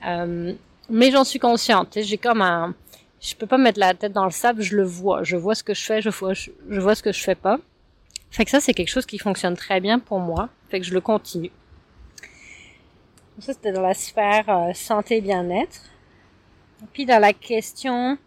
Euh, 0.06 0.52
mais 0.88 1.10
j'en 1.10 1.24
suis 1.24 1.38
consciente. 1.38 1.96
J'ai 2.00 2.18
comme 2.18 2.42
un, 2.42 2.74
je 3.20 3.34
peux 3.34 3.46
pas 3.46 3.58
mettre 3.58 3.78
la 3.78 3.94
tête 3.94 4.12
dans 4.12 4.24
le 4.24 4.30
sable. 4.30 4.62
Je 4.62 4.76
le 4.76 4.84
vois. 4.84 5.22
Je 5.22 5.36
vois 5.36 5.54
ce 5.54 5.62
que 5.62 5.74
je 5.74 5.84
fais. 5.84 6.02
Je 6.02 6.10
vois, 6.10 6.32
je, 6.32 6.50
vois 6.80 6.94
ce 6.94 7.02
que 7.02 7.12
je 7.12 7.22
fais 7.22 7.34
pas. 7.34 7.58
Fait 8.30 8.44
que 8.44 8.50
ça, 8.50 8.60
c'est 8.60 8.74
quelque 8.74 8.88
chose 8.88 9.06
qui 9.06 9.18
fonctionne 9.18 9.56
très 9.56 9.80
bien 9.80 9.98
pour 9.98 10.18
moi. 10.18 10.48
Fait 10.68 10.80
que 10.80 10.86
je 10.86 10.94
le 10.94 11.00
continue. 11.00 11.50
Ça, 13.40 13.54
c'était 13.54 13.72
dans 13.72 13.80
la 13.80 13.94
sphère 13.94 14.50
euh, 14.50 14.72
santé 14.74 15.22
bien-être. 15.22 15.80
Puis 16.92 17.06
dans 17.06 17.18
la 17.18 17.32
question 17.32 18.18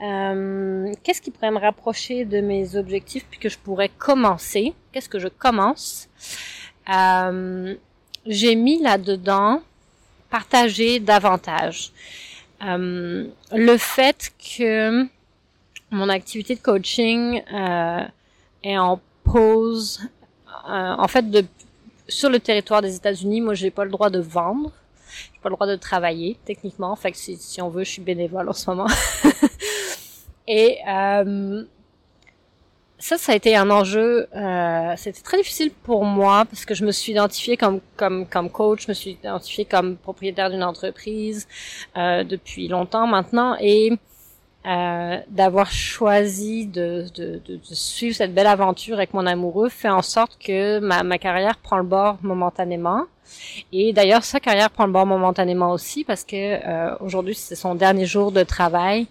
euh, 0.00 0.92
qu'est-ce 1.02 1.20
qui 1.20 1.32
pourrait 1.32 1.50
me 1.50 1.58
rapprocher 1.58 2.24
de 2.24 2.40
mes 2.40 2.76
objectifs 2.76 3.26
puis 3.28 3.40
que 3.40 3.48
je 3.48 3.58
pourrais 3.58 3.88
commencer? 3.88 4.72
Qu'est-ce 4.92 5.08
que 5.08 5.18
je 5.18 5.26
commence? 5.26 6.08
Euh, 6.92 7.74
J'ai 8.24 8.54
mis 8.54 8.80
là-dedans 8.80 9.62
partager 10.30 11.00
davantage. 11.00 11.92
Le 12.60 13.76
fait 13.76 14.32
que 14.38 15.04
mon 15.90 16.08
activité 16.08 16.54
de 16.54 16.60
coaching 16.60 17.42
est 18.62 18.78
en 18.78 19.00
pause, 19.24 20.08
en 20.64 21.08
fait, 21.08 21.28
de, 21.28 21.44
sur 22.08 22.30
le 22.30 22.40
territoire 22.40 22.82
des 22.82 22.96
États-Unis, 22.96 23.40
moi, 23.40 23.54
j'ai 23.54 23.70
pas 23.70 23.84
le 23.84 23.90
droit 23.90 24.10
de 24.10 24.20
vendre 24.20 24.72
j'ai 25.32 25.40
pas 25.42 25.48
le 25.48 25.54
droit 25.54 25.66
de 25.66 25.76
travailler 25.76 26.38
techniquement. 26.44 26.94
Fait 26.96 27.12
que 27.12 27.18
si, 27.18 27.36
si 27.36 27.60
on 27.60 27.68
veut, 27.68 27.84
je 27.84 27.90
suis 27.90 28.02
bénévole 28.02 28.48
en 28.48 28.52
ce 28.52 28.70
moment. 28.70 28.86
Et 30.48 30.78
euh, 30.88 31.64
ça, 32.98 33.18
ça 33.18 33.32
a 33.32 33.34
été 33.34 33.56
un 33.56 33.70
enjeu. 33.70 34.26
Euh, 34.34 34.94
C'était 34.96 35.22
très 35.22 35.36
difficile 35.38 35.70
pour 35.70 36.04
moi 36.04 36.44
parce 36.44 36.64
que 36.64 36.74
je 36.74 36.84
me 36.84 36.92
suis 36.92 37.12
identifiée 37.12 37.56
comme 37.56 37.80
comme 37.96 38.26
comme 38.26 38.50
coach, 38.50 38.84
je 38.84 38.88
me 38.88 38.94
suis 38.94 39.12
identifiée 39.12 39.64
comme 39.64 39.96
propriétaire 39.96 40.50
d'une 40.50 40.64
entreprise 40.64 41.46
euh, 41.96 42.24
depuis 42.24 42.68
longtemps 42.68 43.06
maintenant 43.06 43.56
et 43.60 43.92
euh, 44.66 45.18
d'avoir 45.28 45.72
choisi 45.72 46.66
de, 46.66 47.06
de, 47.14 47.40
de, 47.44 47.56
de, 47.56 47.74
suivre 47.74 48.14
cette 48.14 48.32
belle 48.32 48.46
aventure 48.46 48.94
avec 48.94 49.12
mon 49.12 49.26
amoureux 49.26 49.68
fait 49.68 49.88
en 49.88 50.02
sorte 50.02 50.38
que 50.38 50.78
ma, 50.78 51.02
ma 51.02 51.18
carrière 51.18 51.56
prend 51.58 51.78
le 51.78 51.82
bord 51.82 52.18
momentanément. 52.22 53.06
Et 53.72 53.92
d'ailleurs, 53.92 54.24
sa 54.24 54.40
carrière 54.40 54.70
prend 54.70 54.86
le 54.86 54.92
bord 54.92 55.06
momentanément 55.06 55.72
aussi 55.72 56.04
parce 56.04 56.24
que 56.24 56.36
euh, 56.36 56.94
aujourd'hui, 57.00 57.34
c'est 57.34 57.54
son 57.54 57.74
dernier 57.74 58.06
jour 58.06 58.30
de 58.30 58.42
travail. 58.42 59.06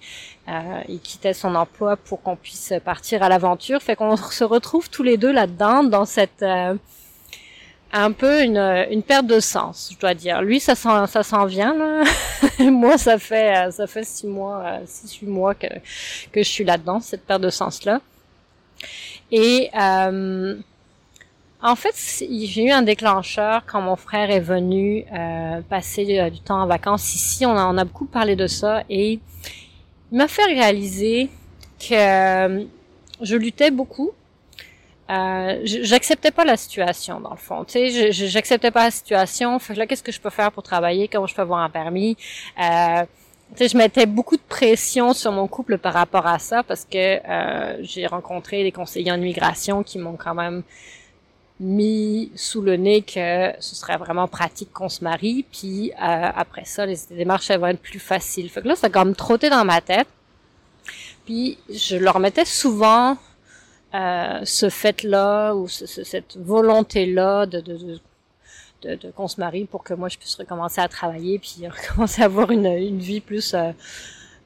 Euh, 0.47 0.81
il 0.87 0.99
quittait 0.99 1.33
son 1.33 1.55
emploi 1.55 1.97
pour 1.97 2.21
qu'on 2.21 2.35
puisse 2.35 2.73
partir 2.83 3.23
à 3.23 3.29
l'aventure. 3.29 3.81
Fait 3.81 3.95
qu'on 3.95 4.15
se 4.15 4.43
retrouve 4.43 4.89
tous 4.89 5.03
les 5.03 5.17
deux 5.17 5.31
là-dedans, 5.31 5.83
dans 5.83 6.05
cette 6.05 6.43
euh, 6.43 6.75
un 7.93 8.11
peu 8.11 8.43
une, 8.43 8.57
une 8.89 9.03
perte 9.03 9.27
de 9.27 9.39
sens, 9.39 9.89
je 9.93 9.99
dois 9.99 10.13
dire. 10.13 10.41
Lui, 10.41 10.59
ça 10.59 10.75
s'en 10.75 11.07
ça 11.07 11.23
s'en 11.23 11.45
vient. 11.45 11.73
Là. 11.75 12.03
Moi, 12.71 12.97
ça 12.97 13.17
fait 13.17 13.71
ça 13.71 13.87
fait 13.87 14.03
six 14.03 14.27
mois, 14.27 14.79
six 14.85 15.15
huit 15.17 15.27
mois 15.27 15.55
que 15.55 15.67
que 16.31 16.43
je 16.43 16.49
suis 16.49 16.63
là-dedans, 16.63 16.99
cette 16.99 17.25
perte 17.25 17.41
de 17.41 17.49
sens 17.49 17.83
là. 17.85 18.01
Et 19.31 19.69
euh, 19.79 20.55
en 21.63 21.75
fait, 21.75 21.93
j'ai 22.19 22.63
eu 22.63 22.71
un 22.71 22.81
déclencheur 22.81 23.63
quand 23.67 23.81
mon 23.81 23.95
frère 23.95 24.31
est 24.31 24.39
venu 24.39 25.05
euh, 25.13 25.61
passer 25.69 26.19
euh, 26.19 26.29
du 26.31 26.39
temps 26.39 26.61
en 26.61 26.65
vacances 26.65 27.13
ici. 27.13 27.45
On, 27.45 27.51
en 27.51 27.77
a 27.77 27.85
beaucoup 27.85 28.05
parlé 28.05 28.35
de 28.35 28.47
ça 28.47 28.83
et 28.89 29.19
il 30.11 30.17
m'a 30.17 30.27
fait 30.27 30.45
réaliser 30.45 31.29
que 31.79 31.93
euh, 31.93 32.63
je 33.21 33.35
luttais 33.35 33.69
beaucoup. 33.69 34.11
Euh, 35.11 35.59
j'acceptais 35.63 36.31
pas 36.31 36.45
la 36.45 36.57
situation 36.57 37.19
dans 37.19 37.31
le 37.31 37.37
fond. 37.37 37.65
Tu 37.65 37.89
sais, 37.89 38.11
j'acceptais 38.11 38.71
pas 38.71 38.85
la 38.85 38.91
situation. 38.91 39.59
Fait 39.59 39.73
là, 39.73 39.85
qu'est-ce 39.85 40.03
que 40.03 40.11
je 40.11 40.21
peux 40.21 40.29
faire 40.29 40.51
pour 40.51 40.63
travailler? 40.63 41.07
Comment 41.07 41.27
je 41.27 41.35
peux 41.35 41.41
avoir 41.41 41.59
un 41.59 41.69
permis? 41.69 42.17
Euh, 42.59 43.03
tu 43.51 43.57
sais, 43.57 43.67
je 43.67 43.77
mettais 43.77 44.05
beaucoup 44.05 44.37
de 44.37 44.41
pression 44.47 45.13
sur 45.13 45.31
mon 45.33 45.47
couple 45.47 45.77
par 45.77 45.93
rapport 45.93 46.25
à 46.25 46.39
ça 46.39 46.63
parce 46.63 46.85
que 46.85 47.19
j'ai 47.81 48.07
rencontré 48.07 48.63
des 48.63 48.71
conseillers 48.71 49.11
en 49.11 49.17
immigration 49.17 49.83
qui 49.83 49.99
m'ont 49.99 50.15
quand 50.15 50.35
même 50.35 50.63
mis 51.61 52.31
sous 52.35 52.61
le 52.61 52.75
nez 52.75 53.03
que 53.03 53.53
ce 53.59 53.75
serait 53.75 53.97
vraiment 53.97 54.27
pratique 54.27 54.73
qu'on 54.73 54.89
se 54.89 55.03
marie, 55.03 55.45
puis 55.51 55.91
euh, 55.91 55.95
après 56.35 56.65
ça, 56.65 56.85
les 56.87 56.97
démarches 57.11 57.51
vont 57.51 57.67
être 57.67 57.81
plus 57.81 57.99
faciles. 57.99 58.49
Fait 58.49 58.61
que 58.61 58.67
là, 58.67 58.75
ça 58.75 58.87
a 58.87 58.89
comme 58.89 59.15
trotté 59.15 59.49
dans 59.49 59.63
ma 59.63 59.79
tête. 59.79 60.07
Puis 61.25 61.59
je 61.69 61.97
leur 61.97 62.19
mettais 62.19 62.45
souvent 62.45 63.15
euh, 63.93 64.41
ce 64.43 64.69
fait-là 64.69 65.53
ou 65.53 65.67
cette 65.67 66.37
volonté-là 66.37 67.45
de, 67.45 67.59
de, 67.59 67.99
de, 68.83 68.95
de, 68.95 69.11
qu'on 69.11 69.27
se 69.27 69.39
marie 69.39 69.65
pour 69.65 69.83
que 69.83 69.93
moi 69.93 70.09
je 70.09 70.17
puisse 70.17 70.35
recommencer 70.35 70.81
à 70.81 70.87
travailler 70.87 71.39
puis 71.39 71.67
recommencer 71.67 72.21
à 72.21 72.25
avoir 72.25 72.51
une, 72.51 72.65
une 72.65 72.99
vie 72.99 73.19
plus 73.19 73.53
euh, 73.53 73.71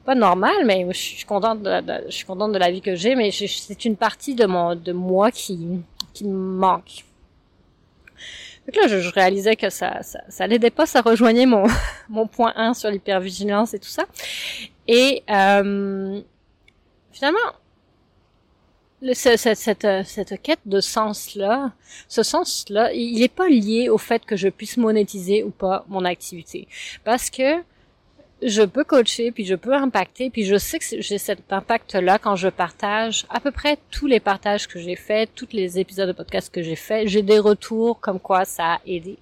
pas 0.04 0.14
normale 0.14 0.64
mais 0.64 0.86
je 0.90 0.98
suis 0.98 1.24
contente 1.24 1.62
de, 1.62 1.70
je 2.06 2.14
suis 2.14 2.26
contente 2.26 2.52
de 2.52 2.58
la 2.58 2.70
vie 2.70 2.80
que 2.80 2.94
j'ai 2.94 3.14
mais 3.14 3.30
c'est 3.30 3.84
une 3.84 3.96
partie 3.96 4.34
de 4.34 4.46
mon 4.46 4.74
de 4.74 4.92
moi 4.92 5.30
qui 5.30 5.80
qui 6.12 6.24
me 6.24 6.36
manque 6.58 7.04
donc 8.66 8.74
là, 8.82 8.88
je, 8.88 9.10
réalisais 9.10 9.54
que 9.54 9.70
ça, 9.70 10.02
ça, 10.02 10.20
ça 10.28 10.46
l'aidait 10.48 10.70
pas, 10.70 10.86
ça 10.86 11.00
rejoignait 11.00 11.46
mon, 11.46 11.66
mon 12.08 12.26
point 12.26 12.52
1 12.56 12.74
sur 12.74 12.90
l'hypervigilance 12.90 13.74
et 13.74 13.78
tout 13.78 13.88
ça. 13.88 14.06
Et 14.88 15.22
euh, 15.30 16.20
finalement, 17.12 17.38
le, 17.38 17.65
cette, 19.12 19.56
cette, 19.56 19.86
cette, 20.04 20.42
quête 20.42 20.60
de 20.64 20.80
sens-là, 20.80 21.72
ce 22.08 22.22
sens-là, 22.22 22.92
il 22.92 23.20
n'est 23.20 23.28
pas 23.28 23.48
lié 23.48 23.88
au 23.88 23.98
fait 23.98 24.24
que 24.24 24.36
je 24.36 24.48
puisse 24.48 24.76
monétiser 24.76 25.42
ou 25.42 25.50
pas 25.50 25.84
mon 25.88 26.04
activité. 26.04 26.66
Parce 27.04 27.30
que 27.30 27.62
je 28.42 28.62
peux 28.62 28.84
coacher, 28.84 29.30
puis 29.30 29.44
je 29.44 29.54
peux 29.54 29.74
impacter, 29.74 30.30
puis 30.30 30.44
je 30.44 30.58
sais 30.58 30.78
que 30.78 30.84
j'ai 31.00 31.18
cet 31.18 31.50
impact-là 31.50 32.18
quand 32.18 32.36
je 32.36 32.48
partage 32.48 33.26
à 33.30 33.40
peu 33.40 33.50
près 33.50 33.78
tous 33.90 34.06
les 34.06 34.20
partages 34.20 34.66
que 34.66 34.78
j'ai 34.78 34.96
faits, 34.96 35.30
tous 35.34 35.48
les 35.52 35.78
épisodes 35.78 36.08
de 36.08 36.12
podcast 36.12 36.52
que 36.52 36.62
j'ai 36.62 36.76
faits, 36.76 37.08
j'ai 37.08 37.22
des 37.22 37.38
retours 37.38 37.98
comme 38.00 38.20
quoi 38.20 38.44
ça 38.44 38.74
a 38.74 38.80
aidé. 38.86 39.18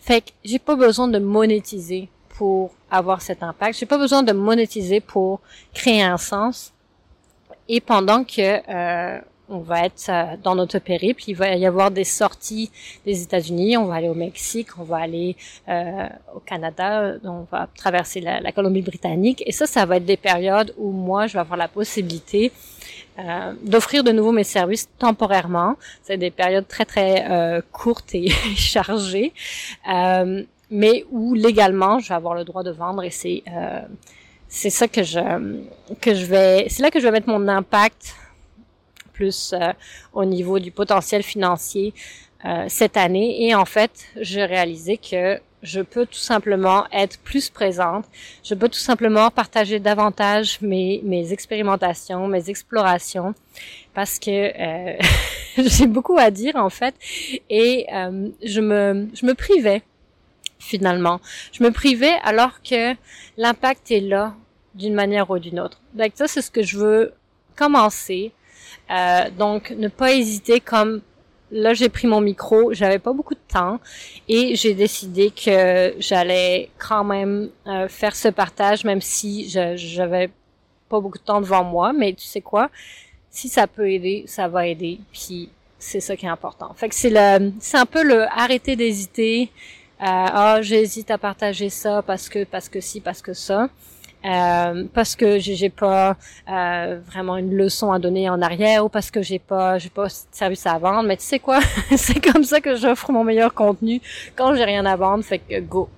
Fait 0.00 0.22
que 0.22 0.30
j'ai 0.44 0.58
pas 0.58 0.76
besoin 0.76 1.08
de 1.08 1.18
monétiser 1.18 2.08
pour 2.30 2.70
avoir 2.90 3.20
cet 3.20 3.42
impact. 3.42 3.78
J'ai 3.78 3.86
pas 3.86 3.98
besoin 3.98 4.22
de 4.22 4.32
monétiser 4.32 5.00
pour 5.00 5.40
créer 5.74 6.02
un 6.02 6.16
sens. 6.16 6.72
Et 7.68 7.80
pendant 7.80 8.24
que 8.24 8.60
euh, 8.68 9.20
on 9.48 9.58
va 9.58 9.84
être 9.86 10.08
euh, 10.08 10.36
dans 10.42 10.54
notre 10.54 10.78
périple, 10.78 11.22
il 11.26 11.34
va 11.34 11.54
y 11.54 11.66
avoir 11.66 11.90
des 11.90 12.04
sorties 12.04 12.70
des 13.04 13.22
États-Unis, 13.22 13.76
on 13.76 13.86
va 13.86 13.94
aller 13.94 14.08
au 14.08 14.14
Mexique, 14.14 14.78
on 14.78 14.84
va 14.84 14.98
aller 14.98 15.36
euh, 15.68 16.06
au 16.34 16.40
Canada, 16.40 17.14
on 17.24 17.46
va 17.50 17.68
traverser 17.74 18.20
la, 18.20 18.52
Colombie-Britannique, 18.52 19.42
et 19.46 19.52
ça, 19.52 19.66
ça 19.66 19.86
va 19.86 19.96
être 19.96 20.04
des 20.04 20.16
périodes 20.16 20.74
où 20.76 20.90
moi, 20.90 21.26
je 21.26 21.34
vais 21.34 21.40
avoir 21.40 21.56
la 21.56 21.68
possibilité 21.68 22.52
euh, 23.18 23.52
d'offrir 23.62 24.04
de 24.04 24.12
nouveau 24.12 24.32
mes 24.32 24.44
services 24.44 24.88
temporairement. 24.98 25.74
C'est 26.02 26.18
des 26.18 26.30
périodes 26.30 26.68
très 26.68 26.84
très 26.84 27.28
euh, 27.28 27.60
courtes 27.72 28.14
et 28.14 28.28
chargées, 28.56 29.32
euh, 29.92 30.42
mais 30.70 31.04
où 31.10 31.34
légalement, 31.34 31.98
je 31.98 32.08
vais 32.10 32.14
avoir 32.14 32.34
le 32.34 32.44
droit 32.44 32.62
de 32.62 32.70
vendre, 32.70 33.02
et 33.02 33.10
c'est 33.10 33.42
c'est 34.48 34.70
ça 34.70 34.88
que 34.88 35.02
je 35.02 35.20
que 36.00 36.14
je 36.14 36.24
vais, 36.24 36.66
c'est 36.68 36.82
là 36.82 36.90
que 36.90 37.00
je 37.00 37.04
vais 37.04 37.12
mettre 37.12 37.28
mon 37.28 37.46
impact 37.48 38.14
plus 39.12 39.52
euh, 39.52 39.72
au 40.12 40.24
niveau 40.24 40.58
du 40.58 40.70
potentiel 40.70 41.22
financier 41.22 41.92
euh, 42.44 42.64
cette 42.68 42.96
année. 42.96 43.44
Et 43.44 43.54
en 43.54 43.64
fait, 43.64 44.06
j'ai 44.16 44.44
réalisé 44.44 44.96
que 44.96 45.40
je 45.62 45.80
peux 45.80 46.06
tout 46.06 46.24
simplement 46.32 46.86
être 46.92 47.18
plus 47.18 47.50
présente. 47.50 48.04
Je 48.44 48.54
peux 48.54 48.68
tout 48.68 48.78
simplement 48.78 49.28
partager 49.30 49.80
davantage 49.80 50.60
mes, 50.60 51.00
mes 51.04 51.32
expérimentations, 51.32 52.28
mes 52.28 52.48
explorations, 52.48 53.34
parce 53.92 54.20
que 54.20 54.30
euh, 54.30 54.96
j'ai 55.58 55.88
beaucoup 55.88 56.16
à 56.16 56.30
dire 56.30 56.54
en 56.56 56.70
fait, 56.70 56.94
et 57.50 57.86
je 58.44 58.60
me 58.60 59.08
je 59.14 59.26
me 59.26 59.34
privais 59.34 59.82
finalement. 60.58 61.20
Je 61.52 61.62
me 61.62 61.70
privais 61.70 62.16
alors 62.22 62.62
que 62.62 62.94
l'impact 63.36 63.90
est 63.90 64.00
là 64.00 64.34
d'une 64.74 64.94
manière 64.94 65.30
ou 65.30 65.38
d'une 65.38 65.60
autre. 65.60 65.80
Donc 65.94 66.12
ça, 66.14 66.28
c'est 66.28 66.42
ce 66.42 66.50
que 66.50 66.62
je 66.62 66.78
veux 66.78 67.12
commencer 67.56 68.32
euh, 68.90 69.30
donc, 69.36 69.70
ne 69.70 69.88
pas 69.88 70.12
hésiter 70.12 70.60
comme 70.60 71.02
là 71.50 71.72
j'ai 71.72 71.88
pris 71.88 72.06
mon 72.06 72.20
micro, 72.20 72.74
j'avais 72.74 72.98
pas 72.98 73.12
beaucoup 73.12 73.34
de 73.34 73.40
temps 73.48 73.80
et 74.28 74.54
j'ai 74.54 74.74
décidé 74.74 75.30
que 75.30 75.94
j'allais 75.98 76.68
quand 76.78 77.04
même 77.04 77.48
euh, 77.66 77.88
faire 77.88 78.14
ce 78.14 78.28
partage 78.28 78.84
même 78.84 79.00
si 79.00 79.48
j'avais 79.48 80.30
pas 80.90 81.00
beaucoup 81.00 81.18
de 81.18 81.22
temps 81.22 81.40
devant 81.40 81.64
moi, 81.64 81.92
mais 81.92 82.12
tu 82.12 82.26
sais 82.26 82.40
quoi, 82.42 82.70
si 83.30 83.48
ça 83.48 83.66
peut 83.66 83.90
aider, 83.90 84.24
ça 84.26 84.48
va 84.48 84.66
aider, 84.66 85.00
puis 85.12 85.50
c'est 85.78 86.00
ça 86.00 86.16
qui 86.16 86.26
est 86.26 86.30
important. 86.30 86.72
Fait 86.74 86.88
que 86.88 86.94
c'est 86.94 87.10
le, 87.10 87.52
c'est 87.60 87.76
un 87.76 87.86
peu 87.86 88.02
le 88.02 88.24
arrêter 88.24 88.74
d'hésiter. 88.74 89.50
Ah, 90.00 90.58
j'hésite 90.62 91.10
à 91.10 91.18
partager 91.18 91.70
ça 91.70 92.02
parce 92.02 92.28
que 92.28 92.44
parce 92.44 92.68
que 92.68 92.80
si 92.80 93.00
parce 93.00 93.22
que 93.22 93.32
ça. 93.32 93.68
Euh, 94.24 94.84
parce 94.94 95.14
que 95.14 95.38
j'ai 95.38 95.70
pas 95.70 96.16
euh, 96.50 96.98
vraiment 97.06 97.36
une 97.36 97.54
leçon 97.54 97.92
à 97.92 98.00
donner 98.00 98.28
en 98.28 98.42
arrière 98.42 98.84
ou 98.84 98.88
parce 98.88 99.12
que 99.12 99.22
j'ai 99.22 99.38
pas 99.38 99.78
j'ai 99.78 99.90
pas 99.90 100.06
de 100.06 100.12
service 100.32 100.66
à 100.66 100.76
vendre. 100.78 101.04
Mais 101.04 101.16
tu 101.16 101.24
sais 101.24 101.38
quoi? 101.38 101.60
C'est 101.96 102.20
comme 102.20 102.42
ça 102.44 102.60
que 102.60 102.76
j'offre 102.76 103.12
mon 103.12 103.22
meilleur 103.24 103.54
contenu 103.54 104.00
quand 104.34 104.54
j'ai 104.54 104.64
rien 104.64 104.84
à 104.86 104.96
vendre. 104.96 105.22
Fait 105.24 105.38
que 105.38 105.60
go 105.60 105.88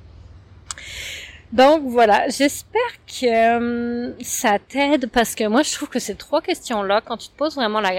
donc 1.53 1.83
voilà, 1.85 2.29
j'espère 2.29 2.81
que 3.09 3.27
euh, 3.27 4.13
ça 4.23 4.61
t'aide 4.61 5.11
parce 5.11 5.35
que 5.35 5.43
moi 5.49 5.63
je 5.63 5.73
trouve 5.75 5.89
que 5.89 5.99
ces 5.99 6.15
trois 6.15 6.41
questions-là, 6.41 7.01
quand 7.05 7.17
tu 7.17 7.29
te 7.29 7.37
poses 7.37 7.57
vraiment 7.57 7.81
la, 7.81 7.91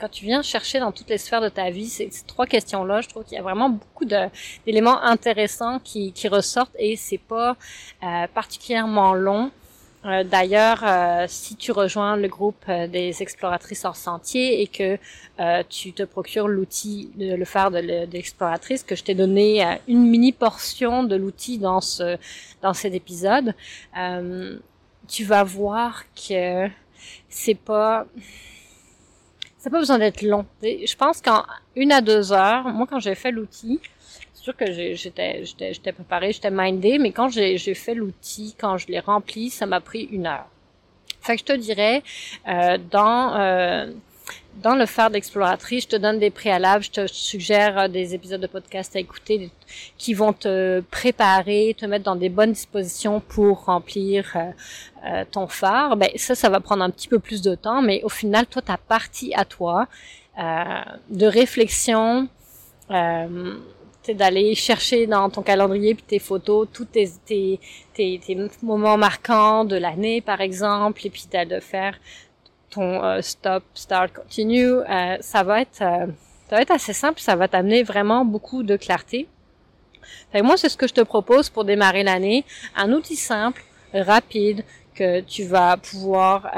quand 0.00 0.08
tu 0.08 0.24
viens 0.24 0.42
chercher 0.42 0.80
dans 0.80 0.90
toutes 0.90 1.08
les 1.08 1.18
sphères 1.18 1.40
de 1.40 1.48
ta 1.48 1.70
vie, 1.70 1.86
ces, 1.86 2.10
trois 2.26 2.46
questions-là, 2.46 3.00
je 3.00 3.08
trouve 3.08 3.22
qu'il 3.22 3.36
y 3.36 3.38
a 3.38 3.42
vraiment 3.42 3.70
beaucoup 3.70 4.04
d'éléments 4.04 5.00
intéressants 5.00 5.78
qui, 5.78 6.12
qui 6.12 6.26
ressortent 6.26 6.74
et 6.76 6.96
c'est 6.96 7.18
pas 7.18 7.56
euh, 8.02 8.26
particulièrement 8.34 9.14
long. 9.14 9.52
Euh, 10.04 10.22
d'ailleurs, 10.22 10.84
euh, 10.84 11.24
si 11.28 11.56
tu 11.56 11.72
rejoins 11.72 12.16
le 12.16 12.28
groupe 12.28 12.64
euh, 12.68 12.86
des 12.86 13.20
exploratrices 13.20 13.84
hors 13.84 13.96
sentier 13.96 14.62
et 14.62 14.68
que 14.68 14.96
tu 15.68 15.92
te 15.92 16.02
procures 16.02 16.48
l'outil, 16.48 17.10
le 17.16 17.44
phare 17.44 17.70
de 17.70 17.78
l'exploratrice, 17.78 18.82
que 18.82 18.96
je 18.96 19.04
t'ai 19.04 19.14
donné 19.14 19.78
une 19.86 20.08
mini 20.08 20.32
portion 20.32 21.04
de 21.04 21.14
l'outil 21.14 21.58
dans 21.58 21.80
ce 21.80 22.16
dans 22.60 22.74
cet 22.74 22.92
épisode, 22.92 23.54
tu 25.06 25.24
vas 25.24 25.44
voir 25.44 26.02
que 26.16 26.68
c'est 27.28 27.54
pas 27.54 28.06
ça 29.58 29.70
pas 29.70 29.78
besoin 29.78 29.98
d'être 29.98 30.22
long. 30.22 30.44
Je 30.62 30.96
pense 30.96 31.20
qu'en 31.20 31.44
une 31.76 31.92
à 31.92 32.00
deux 32.00 32.32
heures, 32.32 32.64
moi 32.64 32.88
quand 32.90 32.98
j'ai 32.98 33.14
fait 33.14 33.30
l'outil, 33.30 33.80
que 34.52 34.72
j'étais 34.72 35.44
j'étais 35.44 35.92
préparée, 35.92 36.32
j'étais 36.32 36.50
mindée, 36.50 36.98
mais 36.98 37.12
quand 37.12 37.28
j'ai 37.28 37.74
fait 37.74 37.94
l'outil, 37.94 38.54
quand 38.58 38.78
je 38.78 38.88
l'ai 38.88 39.00
rempli, 39.00 39.50
ça 39.50 39.66
m'a 39.66 39.80
pris 39.80 40.04
une 40.10 40.26
heure. 40.26 40.46
Fait 41.20 41.34
que 41.34 41.40
je 41.40 41.44
te 41.44 41.52
dirais, 41.52 42.02
euh, 42.48 42.78
dans 42.90 43.34
euh, 43.36 43.92
dans 44.62 44.74
le 44.74 44.86
phare 44.86 45.10
d'exploratrice, 45.10 45.84
je 45.84 45.88
te 45.88 45.96
donne 45.96 46.18
des 46.18 46.30
préalables, 46.30 46.82
je 46.82 46.90
te 46.90 47.06
suggère 47.06 47.78
euh, 47.78 47.88
des 47.88 48.14
épisodes 48.14 48.40
de 48.40 48.46
podcast 48.46 48.96
à 48.96 48.98
écouter 48.98 49.50
qui 49.98 50.14
vont 50.14 50.32
te 50.32 50.80
préparer, 50.90 51.76
te 51.78 51.86
mettre 51.86 52.04
dans 52.04 52.16
des 52.16 52.28
bonnes 52.28 52.52
dispositions 52.52 53.20
pour 53.20 53.66
remplir 53.66 54.36
ton 55.30 55.46
phare. 55.46 55.96
Ben 55.96 56.10
ça, 56.16 56.34
ça 56.34 56.48
va 56.48 56.60
prendre 56.60 56.82
un 56.82 56.90
petit 56.90 57.08
peu 57.08 57.18
plus 57.18 57.42
de 57.42 57.54
temps, 57.54 57.82
mais 57.82 58.02
au 58.04 58.08
final, 58.08 58.46
toi, 58.46 58.62
ta 58.62 58.76
partie 58.76 59.32
à 59.34 59.44
toi 59.44 59.86
de 60.38 61.26
réflexion, 61.26 62.28
d'aller 64.14 64.54
chercher 64.54 65.06
dans 65.06 65.30
ton 65.30 65.42
calendrier 65.42 65.94
puis 65.94 66.04
tes 66.06 66.18
photos 66.18 66.68
tous 66.72 66.84
tes, 66.84 67.08
tes, 67.24 67.60
tes, 67.94 68.36
moments 68.62 68.96
marquants 68.96 69.64
de 69.64 69.76
l'année 69.76 70.20
par 70.20 70.40
exemple 70.40 71.06
et 71.06 71.10
puis 71.10 71.26
de 71.32 71.60
faire 71.60 71.98
ton 72.70 73.02
euh, 73.02 73.22
stop, 73.22 73.64
start, 73.74 74.12
continue. 74.12 74.80
Euh, 74.80 75.16
ça 75.20 75.42
va 75.42 75.62
être 75.62 75.82
euh, 75.82 76.06
ça 76.48 76.56
va 76.56 76.62
être 76.62 76.70
assez 76.70 76.92
simple, 76.92 77.20
ça 77.20 77.36
va 77.36 77.48
t'amener 77.48 77.82
vraiment 77.82 78.24
beaucoup 78.24 78.62
de 78.62 78.76
clarté. 78.76 79.26
Fait 80.32 80.42
moi 80.42 80.56
c'est 80.56 80.68
ce 80.68 80.76
que 80.76 80.86
je 80.86 80.94
te 80.94 81.00
propose 81.00 81.50
pour 81.50 81.64
démarrer 81.64 82.02
l'année, 82.02 82.44
un 82.76 82.92
outil 82.92 83.16
simple, 83.16 83.62
rapide 83.92 84.64
que 84.94 85.20
tu 85.20 85.44
vas 85.44 85.76
pouvoir 85.76 86.50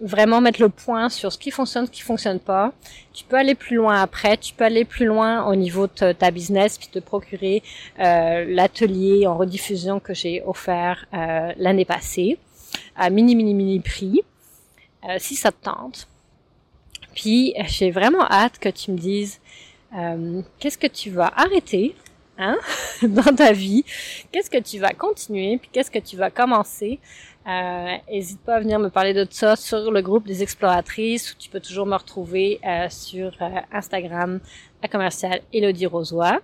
vraiment 0.00 0.40
mettre 0.40 0.60
le 0.60 0.68
point 0.68 1.08
sur 1.08 1.32
ce 1.32 1.38
qui 1.38 1.50
fonctionne, 1.50 1.86
ce 1.86 1.90
qui 1.90 2.02
fonctionne 2.02 2.40
pas. 2.40 2.72
Tu 3.12 3.24
peux 3.24 3.36
aller 3.36 3.54
plus 3.54 3.76
loin 3.76 4.00
après, 4.00 4.36
tu 4.36 4.54
peux 4.54 4.64
aller 4.64 4.84
plus 4.84 5.06
loin 5.06 5.44
au 5.46 5.54
niveau 5.54 5.86
de 5.86 6.12
ta 6.12 6.30
business 6.30 6.78
puis 6.78 6.88
te 6.88 6.98
procurer 6.98 7.62
euh, 7.98 8.44
l'atelier 8.48 9.26
en 9.26 9.36
rediffusion 9.36 10.00
que 10.00 10.14
j'ai 10.14 10.42
offert 10.42 11.06
euh, 11.12 11.52
l'année 11.56 11.84
passée 11.84 12.38
à 12.96 13.10
mini 13.10 13.34
mini 13.34 13.54
mini 13.54 13.80
prix 13.80 14.22
euh, 15.08 15.16
si 15.18 15.36
ça 15.36 15.52
te 15.52 15.64
tente. 15.64 16.08
Puis 17.14 17.54
j'ai 17.66 17.90
vraiment 17.90 18.24
hâte 18.30 18.58
que 18.58 18.68
tu 18.68 18.92
me 18.92 18.96
dises 18.96 19.40
qu'est-ce 20.60 20.78
que 20.78 20.86
tu 20.86 21.10
vas 21.10 21.32
arrêter 21.34 21.96
hein, 22.40 22.58
dans 23.02 23.34
ta 23.34 23.52
vie, 23.52 23.84
qu'est-ce 24.32 24.50
que 24.50 24.58
tu 24.58 24.78
vas 24.78 24.92
continuer, 24.92 25.58
puis 25.58 25.70
qu'est-ce 25.72 25.90
que 25.90 25.98
tu 25.98 26.16
vas 26.16 26.30
commencer? 26.30 26.98
Euh, 27.46 27.96
N'hésite 28.10 28.40
pas 28.40 28.56
à 28.56 28.60
venir 28.60 28.78
me 28.78 28.90
parler 28.90 29.14
de 29.14 29.26
ça 29.30 29.56
sur 29.56 29.90
le 29.90 30.02
groupe 30.02 30.26
des 30.26 30.42
exploratrices 30.42 31.32
où 31.32 31.36
tu 31.38 31.48
peux 31.48 31.60
toujours 31.60 31.86
me 31.86 31.96
retrouver 31.96 32.60
euh, 32.66 32.88
sur 32.90 33.32
euh, 33.40 33.60
Instagram 33.72 34.40
à 34.82 34.88
commercial 34.88 35.40
Elodie 35.52 35.86
Rosoy. 35.86 36.38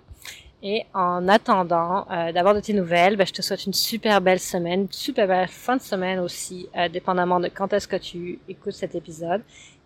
Et 0.63 0.85
en 0.95 1.29
attendant 1.29 2.07
euh, 2.11 2.33
d'avoir 2.33 2.55
de 2.55 2.61
tes 2.61 2.73
nouvelles, 2.73 3.17
ben, 3.17 3.27
je 3.27 3.33
te 3.33 3.43
souhaite 3.43 3.67
une 3.67 3.75
super 3.75 4.21
belle 4.21 4.41
semaine, 4.41 4.83
une 4.83 4.93
super 4.93 5.29
belle 5.29 5.49
fin 5.49 5.77
de 5.77 5.83
semaine 5.83 6.19
aussi, 6.19 6.69
dépendamment 6.93 7.41
de 7.41 7.49
quand 7.49 7.73
est-ce 7.73 7.87
que 7.87 7.97
tu 7.97 8.39
écoutes 8.49 8.73
cet 8.73 8.95
épisode. 8.95 9.43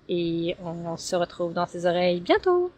Et 0.08 0.56
on 0.64 0.96
se 0.96 1.16
retrouve 1.16 1.52
dans 1.52 1.66
tes 1.66 1.84
oreilles 1.84 2.20
bientôt. 2.20 2.70